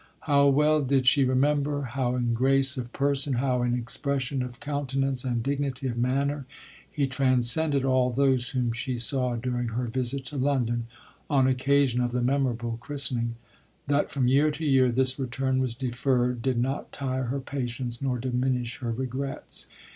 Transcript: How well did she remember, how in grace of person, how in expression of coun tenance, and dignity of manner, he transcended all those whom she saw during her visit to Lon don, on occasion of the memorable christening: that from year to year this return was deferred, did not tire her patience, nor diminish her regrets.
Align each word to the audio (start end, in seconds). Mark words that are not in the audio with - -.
How 0.21 0.47
well 0.47 0.81
did 0.81 1.05
she 1.05 1.23
remember, 1.23 1.83
how 1.83 2.15
in 2.15 2.33
grace 2.33 2.75
of 2.75 2.91
person, 2.91 3.33
how 3.33 3.61
in 3.61 3.75
expression 3.75 4.41
of 4.41 4.59
coun 4.59 4.87
tenance, 4.87 5.23
and 5.23 5.43
dignity 5.43 5.87
of 5.89 5.95
manner, 5.95 6.47
he 6.89 7.05
transcended 7.05 7.85
all 7.85 8.09
those 8.09 8.49
whom 8.49 8.71
she 8.71 8.97
saw 8.97 9.35
during 9.35 9.67
her 9.67 9.85
visit 9.85 10.25
to 10.25 10.37
Lon 10.37 10.65
don, 10.65 10.87
on 11.29 11.45
occasion 11.45 12.01
of 12.01 12.13
the 12.13 12.21
memorable 12.23 12.77
christening: 12.77 13.35
that 13.85 14.09
from 14.09 14.27
year 14.27 14.49
to 14.49 14.65
year 14.65 14.91
this 14.91 15.19
return 15.19 15.59
was 15.59 15.75
deferred, 15.75 16.41
did 16.41 16.57
not 16.57 16.91
tire 16.91 17.25
her 17.25 17.39
patience, 17.39 18.01
nor 18.01 18.17
diminish 18.17 18.79
her 18.79 18.91
regrets. 18.91 19.67